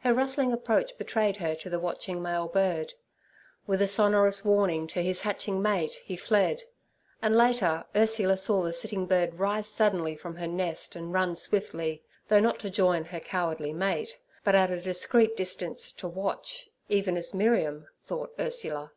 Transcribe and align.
Her 0.00 0.12
rustling 0.12 0.52
approach 0.52 0.98
betrayed 0.98 1.38
her 1.38 1.54
to 1.54 1.70
the 1.70 1.80
watching 1.80 2.20
male 2.20 2.46
bird. 2.46 2.92
With 3.66 3.80
a 3.80 3.86
sonorous 3.86 4.44
warning 4.44 4.86
to 4.88 5.00
his 5.02 5.22
hatching 5.22 5.62
mate, 5.62 5.98
he 6.04 6.14
fled, 6.14 6.64
and 7.22 7.34
later 7.34 7.86
Ursula 7.96 8.36
saw 8.36 8.60
the 8.60 8.74
sitting 8.74 9.06
bird 9.06 9.38
rise 9.38 9.66
suddenly 9.68 10.14
from 10.14 10.36
her 10.36 10.46
nest 10.46 10.94
and 10.94 11.10
run 11.10 11.36
swiftly, 11.36 12.02
though 12.28 12.38
not 12.40 12.58
to 12.58 12.70
join 12.70 13.06
her 13.06 13.20
cowardly 13.20 13.72
mate, 13.72 14.18
but 14.44 14.54
at 14.54 14.70
a 14.70 14.78
discreet 14.78 15.38
distance 15.38 15.90
to 15.92 16.06
watch, 16.06 16.68
even 16.90 17.16
as 17.16 17.32
Miriam, 17.32 17.88
thought 18.04 18.34
Ursula. 18.38 18.92